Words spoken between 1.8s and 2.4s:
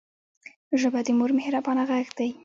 غږ دی